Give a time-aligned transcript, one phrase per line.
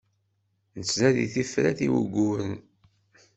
[0.77, 2.53] Nettnadi tifrat i wuguren.